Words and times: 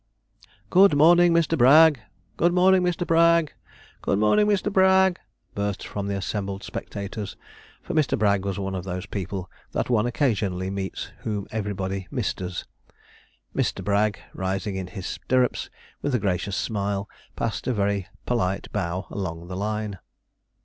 'Good 0.71 0.95
morning, 0.97 1.31
Mister 1.31 1.55
Bragg! 1.55 1.99
Good 2.35 2.53
morning, 2.55 2.81
Mister 2.81 3.05
Bragg! 3.05 3.53
Good 4.01 4.17
morning, 4.17 4.47
Mister 4.47 4.71
Bragg!' 4.71 5.19
burst 5.53 5.85
from 5.85 6.07
the 6.07 6.15
assembled 6.17 6.63
spectators: 6.63 7.37
for 7.83 7.93
Mr. 7.93 8.17
Bragg 8.17 8.43
was 8.43 8.57
one 8.57 8.73
of 8.73 8.83
those 8.83 9.05
people 9.05 9.47
that 9.73 9.91
one 9.91 10.07
occasionally 10.07 10.71
meets 10.71 11.11
whom 11.19 11.45
everybody 11.51 12.07
'Misters.' 12.09 12.65
Mister 13.53 13.83
Bragg, 13.83 14.17
rising 14.33 14.75
in 14.75 14.87
his 14.87 15.05
stirrups 15.05 15.69
with 16.01 16.15
a 16.15 16.19
gracious 16.19 16.57
smile, 16.57 17.07
passed 17.35 17.67
a 17.67 17.71
very 17.71 18.07
polite 18.25 18.69
bow 18.73 19.05
along 19.11 19.49
the 19.49 19.55
line. 19.55 19.99